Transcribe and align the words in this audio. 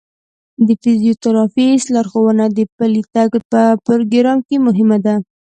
د 0.67 0.69
فزیوتراپیست 0.81 1.87
لارښوونه 1.95 2.45
د 2.57 2.59
پلي 2.77 3.01
تګ 3.15 3.29
په 3.51 3.61
پروګرام 3.85 4.39
کې 4.47 4.55
مهمه 4.65 4.97
ده. 5.05 5.15